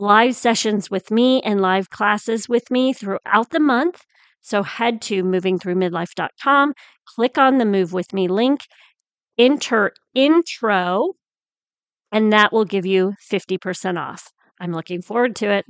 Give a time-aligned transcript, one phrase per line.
[0.00, 4.02] live sessions with me and live classes with me throughout the month.
[4.40, 6.72] So head to movingthroughmidlife.com,
[7.04, 8.60] click on the Move With Me link,
[9.38, 11.12] enter intro,
[12.10, 14.28] and that will give you 50% off.
[14.58, 15.66] I'm looking forward to it.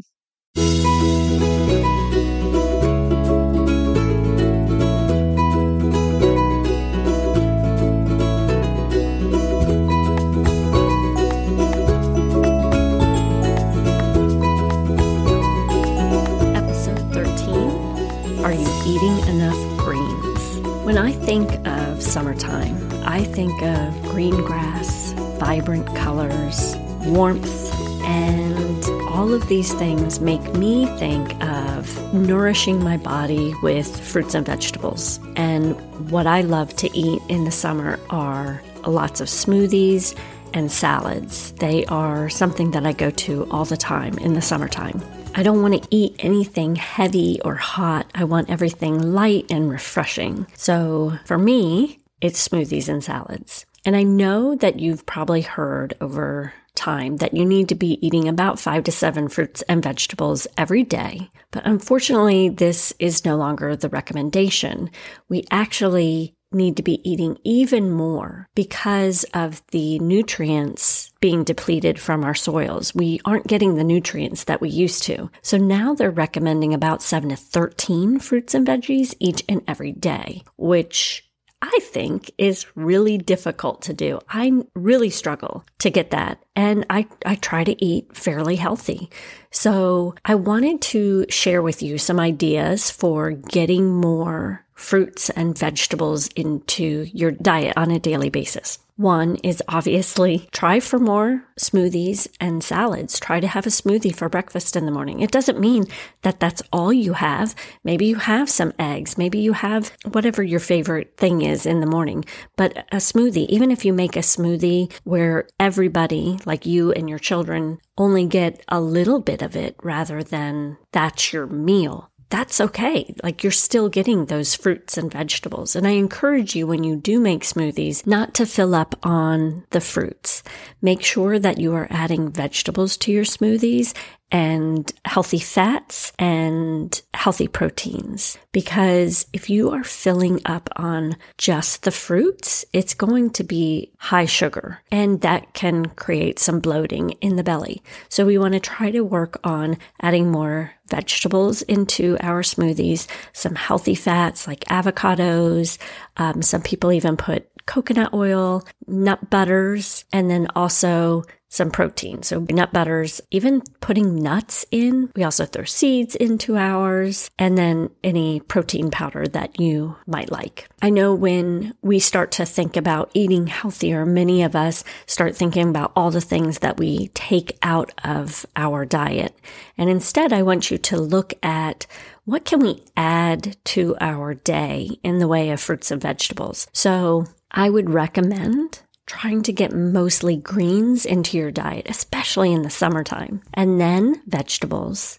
[27.07, 34.35] Warmth, and all of these things make me think of nourishing my body with fruits
[34.35, 35.21] and vegetables.
[35.37, 35.75] And
[36.11, 40.17] what I love to eat in the summer are lots of smoothies
[40.53, 41.53] and salads.
[41.53, 45.03] They are something that I go to all the time in the summertime.
[45.35, 48.11] I don't want to eat anything heavy or hot.
[48.15, 50.47] I want everything light and refreshing.
[50.55, 53.65] So for me, it's smoothies and salads.
[53.85, 58.29] And I know that you've probably heard over time that you need to be eating
[58.29, 61.31] about five to seven fruits and vegetables every day.
[61.51, 64.91] But unfortunately, this is no longer the recommendation.
[65.29, 72.25] We actually need to be eating even more because of the nutrients being depleted from
[72.25, 72.95] our soils.
[72.95, 75.31] We aren't getting the nutrients that we used to.
[75.43, 80.43] So now they're recommending about 7 to 13 fruits and veggies each and every day,
[80.57, 81.30] which
[81.63, 84.19] I think is really difficult to do.
[84.29, 86.43] I really struggle to get that.
[86.57, 89.11] And I, I try to eat fairly healthy.
[89.51, 96.29] So I wanted to share with you some ideas for getting more fruits and vegetables
[96.29, 98.79] into your diet on a daily basis.
[99.01, 103.19] One is obviously try for more smoothies and salads.
[103.19, 105.21] Try to have a smoothie for breakfast in the morning.
[105.21, 105.87] It doesn't mean
[106.21, 107.55] that that's all you have.
[107.83, 109.17] Maybe you have some eggs.
[109.17, 112.27] Maybe you have whatever your favorite thing is in the morning.
[112.57, 117.19] But a smoothie, even if you make a smoothie where everybody, like you and your
[117.19, 123.15] children, only get a little bit of it rather than that's your meal that's okay.
[123.23, 125.77] Like you're still getting those fruits and vegetables.
[125.77, 129.81] And I encourage you when you do make smoothies not to fill up on the
[129.81, 130.43] fruits.
[130.81, 133.95] Make sure that you are adding vegetables to your smoothies
[134.33, 138.39] and healthy fats and healthy proteins.
[138.53, 144.27] Because if you are filling up on just the fruits, it's going to be high
[144.27, 147.83] sugar and that can create some bloating in the belly.
[148.09, 153.55] So we want to try to work on adding more vegetables into our smoothies, some
[153.55, 155.79] healthy fats like avocados.
[156.17, 162.23] Um, some people even put coconut oil, nut butters, and then also some protein.
[162.23, 165.11] So nut butters, even putting nuts in.
[165.15, 170.69] We also throw seeds into ours and then any protein powder that you might like.
[170.81, 175.69] I know when we start to think about eating healthier, many of us start thinking
[175.69, 179.35] about all the things that we take out of our diet.
[179.77, 181.87] And instead, I want you to look at
[182.25, 186.69] what can we add to our day in the way of fruits and vegetables.
[186.73, 192.71] So I would recommend trying to get mostly greens into your diet, especially in the
[192.71, 195.19] summertime, and then vegetables,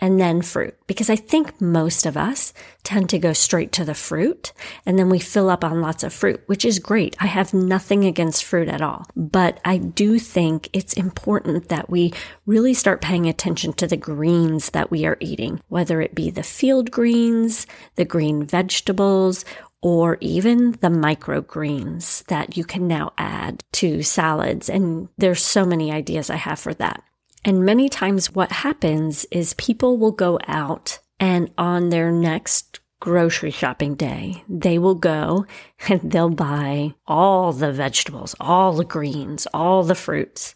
[0.00, 0.74] and then fruit.
[0.88, 2.52] Because I think most of us
[2.82, 4.52] tend to go straight to the fruit
[4.84, 7.14] and then we fill up on lots of fruit, which is great.
[7.20, 9.06] I have nothing against fruit at all.
[9.14, 12.12] But I do think it's important that we
[12.44, 16.42] really start paying attention to the greens that we are eating, whether it be the
[16.42, 19.44] field greens, the green vegetables,
[19.82, 24.70] or even the microgreens that you can now add to salads.
[24.70, 27.02] And there's so many ideas I have for that.
[27.44, 33.50] And many times what happens is people will go out And on their next grocery
[33.50, 35.46] shopping day, they will go
[35.88, 40.54] and they'll buy all the vegetables, all the greens, all the fruits.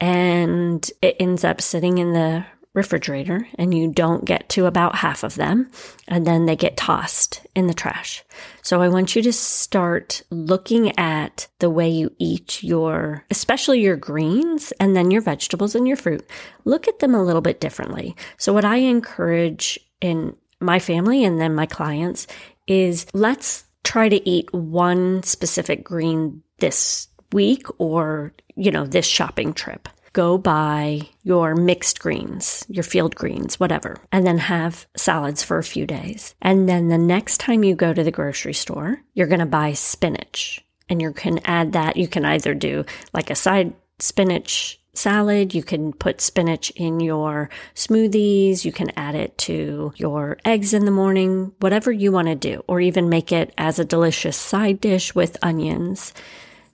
[0.00, 2.46] And it ends up sitting in the
[2.78, 5.70] refrigerator and you don't get to about half of them
[6.06, 8.24] and then they get tossed in the trash.
[8.62, 13.96] So I want you to start looking at the way you eat your, especially your
[13.96, 16.26] greens and then your vegetables and your fruit.
[16.64, 18.16] Look at them a little bit differently.
[18.38, 22.26] So what I encourage in my family and then my clients
[22.66, 29.52] is let's try to eat one specific green this week or, you know, this shopping
[29.52, 35.58] trip go buy your mixed greens, your field greens, whatever, and then have salads for
[35.58, 36.34] a few days.
[36.42, 39.74] And then the next time you go to the grocery store, you're going to buy
[39.74, 41.96] spinach and you can add that.
[41.96, 42.84] You can either do
[43.14, 45.54] like a side spinach salad.
[45.54, 48.64] You can put spinach in your smoothies.
[48.64, 52.64] You can add it to your eggs in the morning, whatever you want to do,
[52.66, 56.12] or even make it as a delicious side dish with onions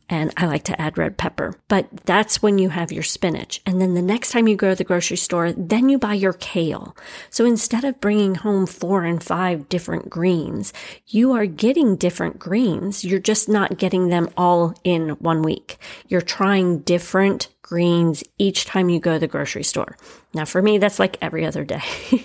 [0.09, 1.55] and I like to add red pepper.
[1.69, 3.61] But that's when you have your spinach.
[3.67, 6.35] And then the next time you go to the grocery store, then you buy your
[6.35, 6.97] kale.
[7.31, 10.73] So instead of bringing home four and five different greens,
[11.07, 13.05] you are getting different greens.
[13.05, 15.79] You're just not getting them all in one week.
[16.09, 19.97] You're trying different greens each time you go to the grocery store.
[20.35, 21.83] Now for me, that's like every other day.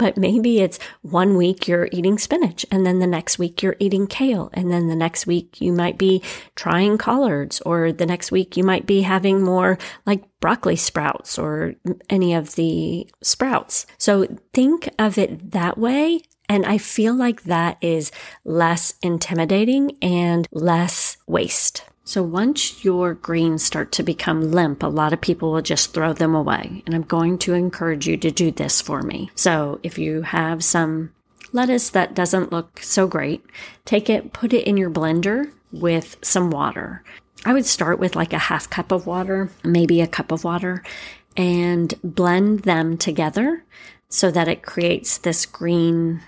[0.00, 4.06] But maybe it's one week you're eating spinach and then the next week you're eating
[4.06, 4.48] kale.
[4.54, 6.22] And then the next week you might be
[6.54, 9.76] trying collards or the next week you might be having more
[10.06, 11.74] like broccoli sprouts or
[12.08, 13.84] any of the sprouts.
[13.98, 16.22] So think of it that way.
[16.48, 18.10] And I feel like that is
[18.42, 21.84] less intimidating and less waste.
[22.10, 26.12] So once your greens start to become limp, a lot of people will just throw
[26.12, 26.82] them away.
[26.84, 29.30] And I'm going to encourage you to do this for me.
[29.36, 31.12] So if you have some
[31.52, 33.44] lettuce that doesn't look so great,
[33.84, 37.04] take it, put it in your blender with some water.
[37.44, 40.82] I would start with like a half cup of water, maybe a cup of water,
[41.36, 43.62] and blend them together
[44.08, 46.22] so that it creates this green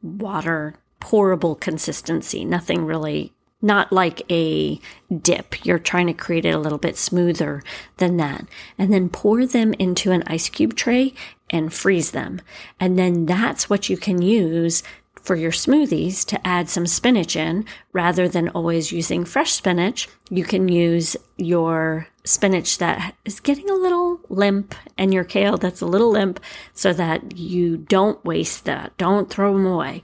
[0.00, 2.44] water pourable consistency.
[2.44, 3.33] Nothing really
[3.64, 4.78] not like a
[5.22, 5.64] dip.
[5.64, 7.62] You're trying to create it a little bit smoother
[7.96, 8.46] than that.
[8.78, 11.14] And then pour them into an ice cube tray
[11.50, 12.40] and freeze them.
[12.78, 14.82] And then that's what you can use
[15.22, 17.64] for your smoothies to add some spinach in
[17.94, 20.06] rather than always using fresh spinach.
[20.28, 25.80] You can use your spinach that is getting a little limp and your kale that's
[25.80, 26.40] a little limp
[26.74, 28.94] so that you don't waste that.
[28.98, 30.02] Don't throw them away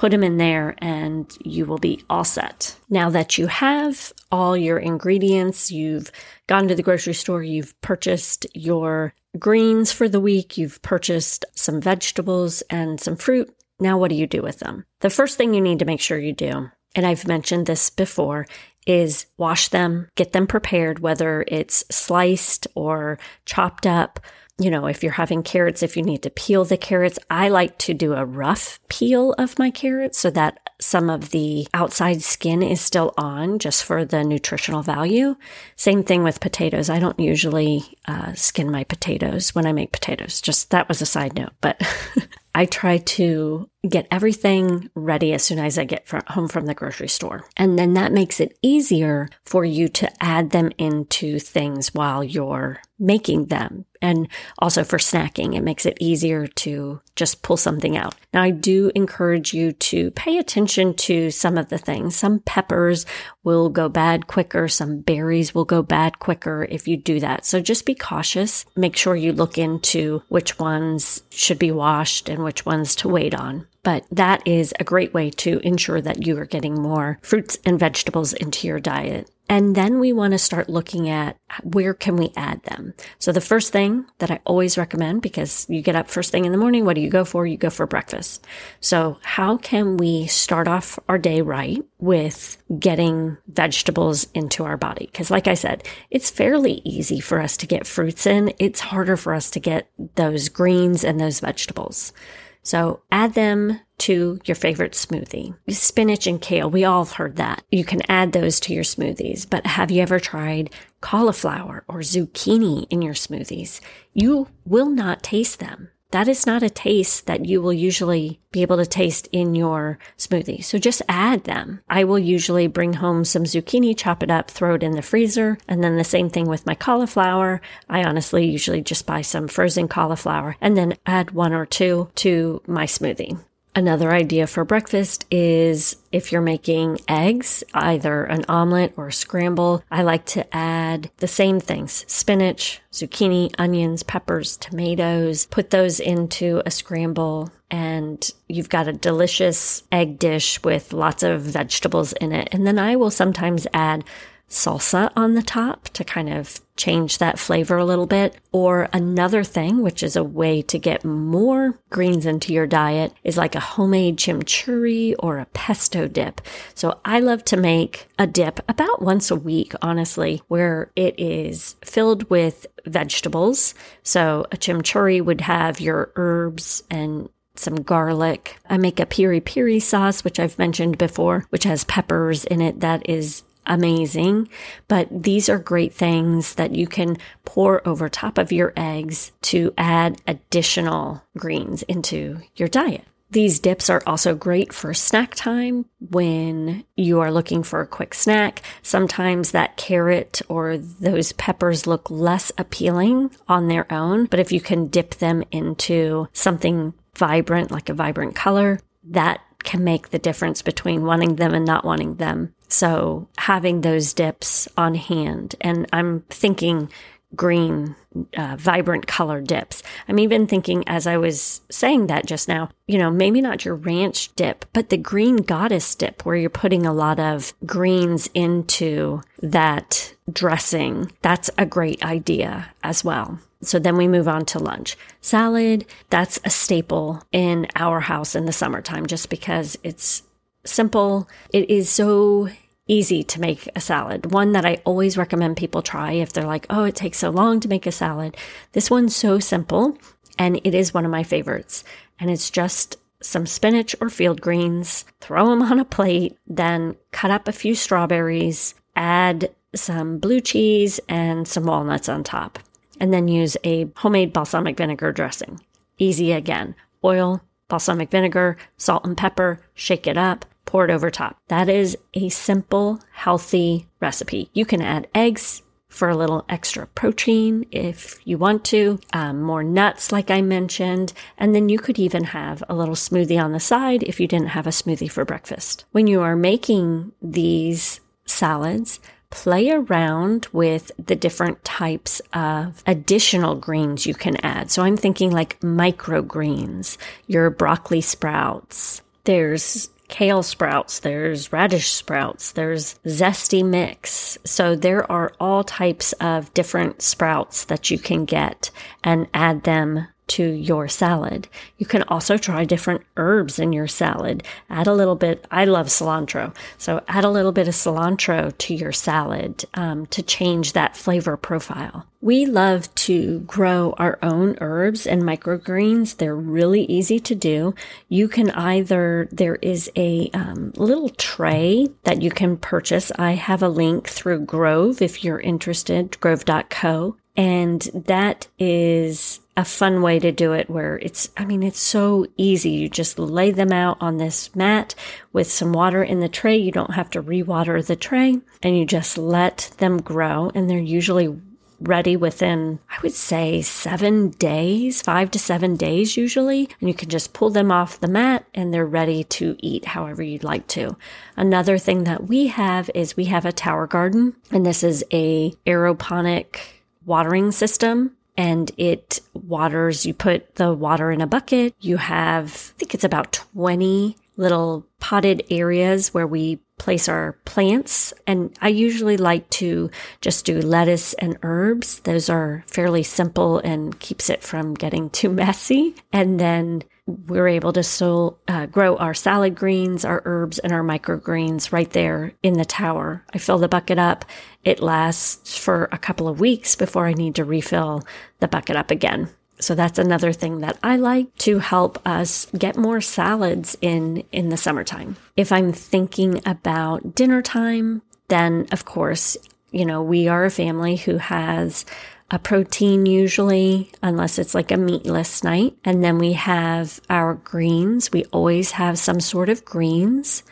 [0.00, 2.74] put them in there and you will be all set.
[2.88, 6.10] Now that you have all your ingredients, you've
[6.46, 11.82] gone to the grocery store, you've purchased your greens for the week, you've purchased some
[11.82, 13.54] vegetables and some fruit.
[13.78, 14.86] Now, what do you do with them?
[15.00, 18.46] The first thing you need to make sure you do, and I've mentioned this before,
[18.86, 24.18] is wash them, get them prepared, whether it's sliced or chopped up
[24.60, 27.78] you know, if you're having carrots, if you need to peel the carrots, I like
[27.78, 32.62] to do a rough peel of my carrots so that some of the outside skin
[32.62, 35.36] is still on just for the nutritional value.
[35.76, 36.90] Same thing with potatoes.
[36.90, 40.42] I don't usually uh, skin my potatoes when I make potatoes.
[40.42, 41.80] Just that was a side note, but
[42.54, 46.74] I try to get everything ready as soon as I get from, home from the
[46.74, 47.46] grocery store.
[47.56, 52.82] And then that makes it easier for you to add them into things while you're
[52.98, 53.86] making them.
[54.02, 54.28] And
[54.58, 58.14] also for snacking, it makes it easier to just pull something out.
[58.32, 62.16] Now, I do encourage you to pay attention to some of the things.
[62.16, 63.06] Some peppers
[63.42, 64.68] will go bad quicker.
[64.68, 67.44] Some berries will go bad quicker if you do that.
[67.44, 68.64] So just be cautious.
[68.76, 73.34] Make sure you look into which ones should be washed and which ones to wait
[73.34, 73.66] on.
[73.82, 77.78] But that is a great way to ensure that you are getting more fruits and
[77.78, 79.30] vegetables into your diet.
[79.48, 82.94] And then we want to start looking at where can we add them.
[83.18, 86.52] So the first thing that I always recommend, because you get up first thing in
[86.52, 87.44] the morning, what do you go for?
[87.44, 88.46] You go for breakfast.
[88.78, 95.06] So how can we start off our day right with getting vegetables into our body?
[95.06, 98.52] Because like I said, it's fairly easy for us to get fruits in.
[98.60, 102.12] It's harder for us to get those greens and those vegetables.
[102.62, 105.54] So add them to your favorite smoothie.
[105.68, 107.62] Spinach and kale, we all heard that.
[107.70, 112.86] You can add those to your smoothies, but have you ever tried cauliflower or zucchini
[112.90, 113.80] in your smoothies?
[114.12, 115.90] You will not taste them.
[116.10, 119.98] That is not a taste that you will usually be able to taste in your
[120.18, 120.64] smoothie.
[120.64, 121.80] So just add them.
[121.88, 125.58] I will usually bring home some zucchini, chop it up, throw it in the freezer.
[125.68, 127.60] And then the same thing with my cauliflower.
[127.88, 132.62] I honestly usually just buy some frozen cauliflower and then add one or two to
[132.66, 133.38] my smoothie.
[133.74, 139.84] Another idea for breakfast is if you're making eggs, either an omelet or a scramble,
[139.90, 146.62] I like to add the same things spinach, zucchini, onions, peppers, tomatoes, put those into
[146.66, 152.48] a scramble, and you've got a delicious egg dish with lots of vegetables in it.
[152.50, 154.04] And then I will sometimes add
[154.48, 158.34] salsa on the top to kind of change that flavor a little bit.
[158.52, 163.36] Or another thing, which is a way to get more greens into your diet, is
[163.36, 166.40] like a homemade chimichurri or a pesto dip.
[166.74, 171.76] So I love to make a dip about once a week, honestly, where it is
[171.84, 173.74] filled with vegetables.
[174.02, 178.58] So a chimichurri would have your herbs and some garlic.
[178.68, 182.80] I make a piri piri sauce, which I've mentioned before, which has peppers in it.
[182.80, 184.48] That is amazing,
[184.88, 189.72] but these are great things that you can pour over top of your eggs to
[189.76, 193.04] add additional greens into your diet.
[193.32, 198.12] These dips are also great for snack time when you are looking for a quick
[198.12, 198.60] snack.
[198.82, 204.60] Sometimes that carrot or those peppers look less appealing on their own, but if you
[204.60, 210.62] can dip them into something vibrant, like a vibrant color, that can make the difference
[210.62, 212.54] between wanting them and not wanting them.
[212.68, 216.90] So having those dips on hand, and I'm thinking
[217.36, 217.94] green,
[218.36, 219.82] uh, vibrant color dips.
[220.08, 223.76] I'm even thinking as I was saying that just now, you know, maybe not your
[223.76, 229.22] ranch dip, but the green goddess dip where you're putting a lot of greens into
[229.42, 231.12] that dressing.
[231.22, 233.38] That's a great idea as well.
[233.62, 234.96] So then we move on to lunch.
[235.20, 240.22] Salad, that's a staple in our house in the summertime just because it's
[240.64, 241.28] simple.
[241.52, 242.48] It is so
[242.86, 244.32] easy to make a salad.
[244.32, 247.60] One that I always recommend people try if they're like, oh, it takes so long
[247.60, 248.36] to make a salad.
[248.72, 249.96] This one's so simple
[250.38, 251.84] and it is one of my favorites.
[252.18, 257.30] And it's just some spinach or field greens, throw them on a plate, then cut
[257.30, 262.58] up a few strawberries, add some blue cheese and some walnuts on top
[263.00, 265.58] and then use a homemade balsamic vinegar dressing.
[265.98, 266.74] Easy again.
[267.02, 271.38] Oil, balsamic vinegar, salt and pepper, shake it up, pour it over top.
[271.48, 274.50] That is a simple, healthy recipe.
[274.52, 279.64] You can add eggs for a little extra protein if you want to, um, more
[279.64, 283.60] nuts, like I mentioned, and then you could even have a little smoothie on the
[283.60, 285.84] side if you didn't have a smoothie for breakfast.
[285.90, 289.00] When you are making these salads,
[289.30, 294.70] play around with the different types of additional greens you can add.
[294.70, 296.96] So I'm thinking like microgreens,
[297.26, 299.02] your broccoli sprouts.
[299.24, 304.36] There's kale sprouts, there's radish sprouts, there's zesty mix.
[304.44, 308.70] So there are all types of different sprouts that you can get
[309.04, 311.48] and add them to your salad.
[311.78, 314.44] You can also try different herbs in your salad.
[314.68, 316.54] Add a little bit, I love cilantro.
[316.78, 321.36] So add a little bit of cilantro to your salad um, to change that flavor
[321.36, 322.06] profile.
[322.22, 326.16] We love to grow our own herbs and microgreens.
[326.16, 327.74] They're really easy to do.
[328.08, 333.10] You can either, there is a um, little tray that you can purchase.
[333.18, 337.16] I have a link through Grove if you're interested, grove.co.
[337.36, 342.26] And that is a fun way to do it where it's, I mean, it's so
[342.38, 342.70] easy.
[342.70, 344.94] You just lay them out on this mat
[345.34, 346.56] with some water in the tray.
[346.56, 350.50] You don't have to rewater the tray and you just let them grow.
[350.54, 351.36] And they're usually
[351.78, 356.70] ready within, I would say, seven days, five to seven days usually.
[356.80, 360.22] And you can just pull them off the mat and they're ready to eat however
[360.22, 360.96] you'd like to.
[361.36, 365.52] Another thing that we have is we have a tower garden and this is a
[365.66, 366.56] aeroponic
[367.04, 370.06] watering system and it waters.
[370.06, 371.74] You put the water in a bucket.
[371.78, 378.14] You have, I think it's about 20 little potted areas where we place our plants.
[378.26, 379.90] And I usually like to
[380.22, 382.00] just do lettuce and herbs.
[382.00, 385.94] Those are fairly simple and keeps it from getting too messy.
[386.10, 391.72] And then we're able to uh, grow our salad greens, our herbs, and our microgreens
[391.72, 393.24] right there in the tower.
[393.32, 394.24] I fill the bucket up.
[394.64, 398.02] It lasts for a couple of weeks before I need to refill
[398.40, 399.28] the bucket up again.
[399.60, 404.48] So that's another thing that I like to help us get more salads in in
[404.48, 405.16] the summertime.
[405.36, 409.36] If I'm thinking about dinner time, then of course,
[409.70, 411.84] you know, we are a family who has
[412.30, 415.76] a protein usually, unless it's like a meatless night.
[415.84, 418.12] And then we have our greens.
[418.12, 420.42] We always have some sort of greens.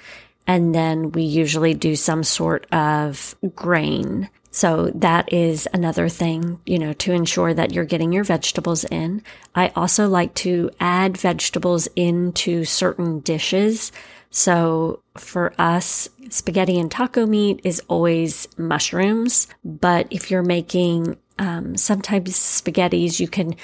[0.47, 4.31] And then we usually do some sort of grain.
[4.51, 9.23] So that is another thing, you know, to ensure that you're getting your vegetables in.
[9.55, 13.93] I also like to add vegetables into certain dishes.
[14.31, 19.49] So for us, spaghetti and taco meat is always mushrooms.
[19.65, 23.55] But if you're making um, sometimes spaghettis, you can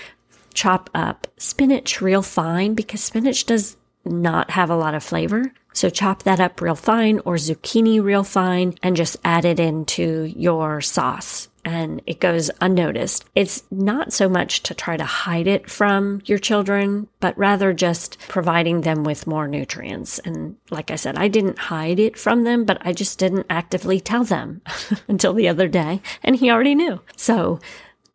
[0.54, 5.52] chop up spinach real fine because spinach does not have a lot of flavor.
[5.74, 10.32] So chop that up real fine or zucchini real fine and just add it into
[10.34, 13.24] your sauce and it goes unnoticed.
[13.34, 18.18] It's not so much to try to hide it from your children, but rather just
[18.28, 20.18] providing them with more nutrients.
[20.20, 24.00] And like I said, I didn't hide it from them, but I just didn't actively
[24.00, 24.60] tell them
[25.08, 26.02] until the other day.
[26.22, 27.00] And he already knew.
[27.16, 27.60] So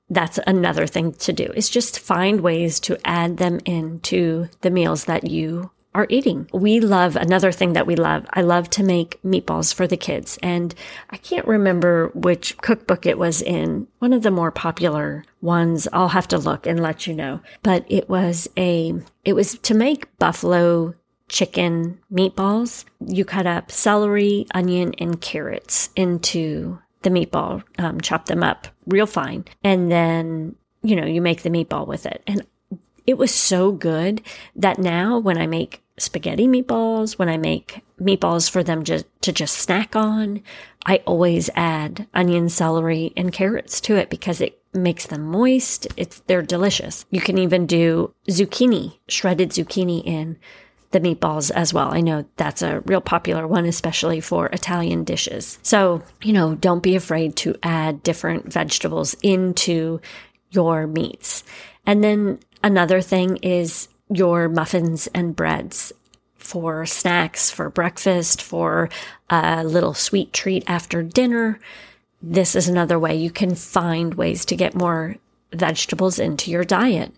[0.10, 5.06] that's another thing to do is just find ways to add them into the meals
[5.06, 6.48] that you are eating.
[6.54, 8.26] We love another thing that we love.
[8.32, 10.38] I love to make meatballs for the kids.
[10.44, 10.74] And
[11.10, 15.88] I can't remember which cookbook it was in, one of the more popular ones.
[15.92, 17.42] I'll have to look and let you know.
[17.64, 18.94] But it was a,
[19.26, 20.94] it was to make buffalo
[21.28, 22.86] chicken meatballs.
[23.06, 29.06] You cut up celery, onion, and carrots into the meatball, um, chop them up real
[29.06, 29.46] fine.
[29.64, 32.22] And then, you know, you make the meatball with it.
[32.28, 32.46] And
[33.06, 34.22] it was so good
[34.56, 39.32] that now when I make spaghetti meatballs, when I make meatballs for them just to
[39.32, 40.42] just snack on,
[40.86, 45.88] I always add onion, celery, and carrots to it because it makes them moist.
[45.98, 47.06] It's they're delicious.
[47.10, 50.38] You can even do zucchini, shredded zucchini in
[50.92, 51.94] the meatballs as well.
[51.94, 55.60] I know that's a real popular one, especially for Italian dishes.
[55.62, 60.02] So, you know, don't be afraid to add different vegetables into
[60.52, 61.44] your meats.
[61.86, 65.94] And then Another thing is your muffins and breads
[66.36, 68.90] for snacks, for breakfast, for
[69.30, 71.60] a little sweet treat after dinner.
[72.22, 75.16] This is another way you can find ways to get more
[75.54, 77.14] vegetables into your diet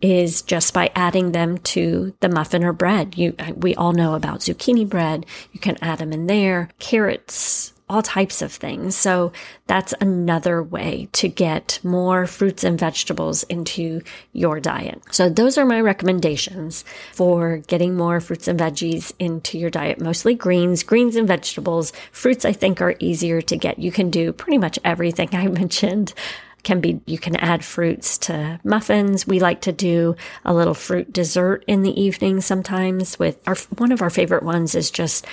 [0.00, 3.16] is just by adding them to the muffin or bread.
[3.16, 5.24] You, we all know about zucchini bread.
[5.52, 6.68] You can add them in there.
[6.78, 8.96] Carrots, all types of things.
[8.96, 9.32] So
[9.66, 14.00] that's another way to get more fruits and vegetables into
[14.32, 15.02] your diet.
[15.10, 20.34] So those are my recommendations for getting more fruits and veggies into your diet, mostly
[20.34, 21.92] greens, greens and vegetables.
[22.10, 23.78] Fruits I think are easier to get.
[23.78, 26.14] You can do pretty much everything I mentioned
[26.62, 29.26] can be you can add fruits to muffins.
[29.26, 30.16] We like to do
[30.46, 34.74] a little fruit dessert in the evening sometimes with our one of our favorite ones
[34.74, 35.26] is just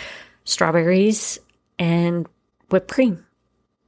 [0.44, 1.40] strawberries
[1.80, 2.28] and
[2.72, 3.26] whipped cream,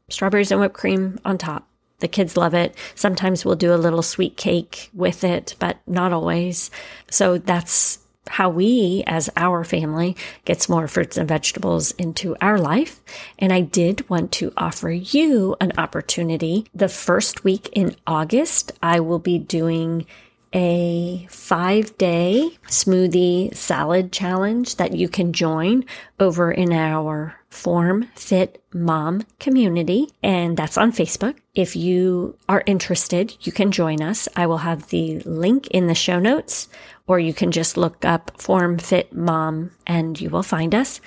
[0.09, 1.67] strawberries and whipped cream on top.
[1.99, 2.75] The kids love it.
[2.95, 6.69] Sometimes we'll do a little sweet cake with it, but not always.
[7.09, 10.15] So that's how we, as our family,
[10.45, 13.01] gets more fruits and vegetables into our life.
[13.39, 16.65] And I did want to offer you an opportunity.
[16.73, 20.05] The first week in August, I will be doing
[20.53, 25.83] a five day smoothie salad challenge that you can join
[26.19, 31.37] over in our Form Fit Mom community, and that's on Facebook.
[31.53, 34.27] If you are interested, you can join us.
[34.35, 36.67] I will have the link in the show notes,
[37.05, 40.99] or you can just look up Form Fit Mom and you will find us.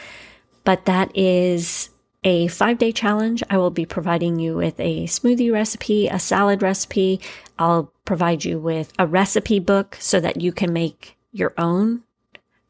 [0.63, 1.91] But that is
[2.25, 3.43] a five day challenge.
[3.51, 7.21] I will be providing you with a smoothie recipe, a salad recipe.
[7.59, 12.03] I'll provide you with a recipe book so that you can make your own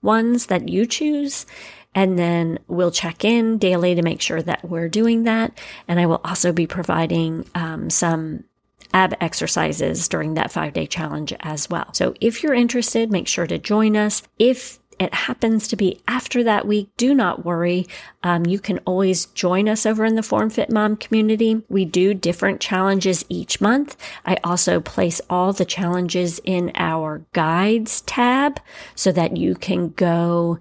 [0.03, 1.47] ones that you choose.
[1.95, 5.57] And then we'll check in daily to make sure that we're doing that.
[5.89, 8.45] And I will also be providing um, some
[8.93, 11.93] ab exercises during that five day challenge as well.
[11.95, 14.23] So if you're interested, make sure to join us.
[14.39, 17.87] If it happens to be after that week, do not worry.
[18.23, 21.63] Um, you can always join us over in the Form Fit Mom community.
[21.69, 23.97] We do different challenges each month.
[24.25, 28.61] I also place all the challenges in our guides tab
[28.95, 30.59] so that you can go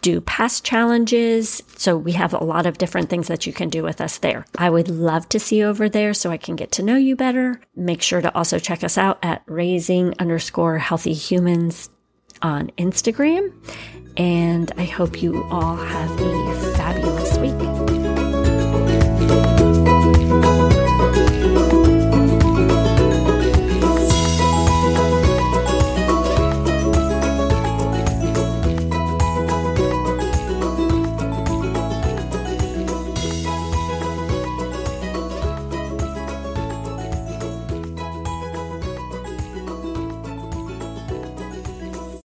[0.00, 1.62] do past challenges.
[1.76, 4.46] So we have a lot of different things that you can do with us there.
[4.56, 7.16] I would love to see you over there so I can get to know you
[7.16, 7.60] better.
[7.74, 11.90] Make sure to also check us out at raising underscore healthy humans
[12.42, 13.52] on Instagram.
[14.16, 17.67] And I hope you all have a fabulous week.